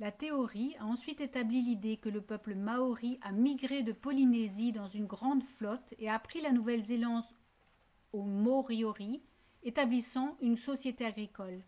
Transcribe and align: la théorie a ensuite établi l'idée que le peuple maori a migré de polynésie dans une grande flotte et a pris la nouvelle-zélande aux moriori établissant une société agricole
la 0.00 0.10
théorie 0.10 0.74
a 0.80 0.84
ensuite 0.86 1.20
établi 1.20 1.62
l'idée 1.62 1.98
que 1.98 2.08
le 2.08 2.20
peuple 2.20 2.56
maori 2.56 3.20
a 3.22 3.30
migré 3.30 3.84
de 3.84 3.92
polynésie 3.92 4.72
dans 4.72 4.88
une 4.88 5.06
grande 5.06 5.44
flotte 5.56 5.94
et 6.00 6.10
a 6.10 6.18
pris 6.18 6.40
la 6.40 6.50
nouvelle-zélande 6.50 7.22
aux 8.12 8.24
moriori 8.24 9.22
établissant 9.62 10.36
une 10.40 10.56
société 10.56 11.04
agricole 11.06 11.62